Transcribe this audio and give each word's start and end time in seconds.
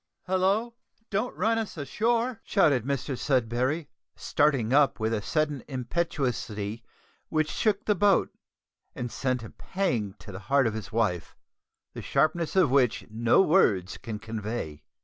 "Hallo! 0.23 0.73
don't 1.11 1.37
run 1.37 1.59
us 1.59 1.77
ashore," 1.77 2.41
shouted 2.43 2.83
Mr 2.85 3.15
Sudberry, 3.15 3.87
starting 4.15 4.73
up 4.73 4.99
with 4.99 5.13
a 5.13 5.21
sudden 5.21 5.63
impetuosity 5.67 6.83
which 7.29 7.51
shook 7.51 7.85
the 7.85 7.93
boat 7.93 8.33
and 8.95 9.11
sent 9.11 9.43
a 9.43 9.51
pang 9.51 10.13
to 10.17 10.31
the 10.31 10.39
heart 10.49 10.65
of 10.65 10.73
his 10.73 10.91
wife, 10.91 11.35
the 11.93 12.01
sharpness 12.01 12.55
of 12.55 12.71
which 12.71 13.05
no 13.11 13.43
words 13.43 13.97
can 13.99 14.17
convey. 14.17 14.81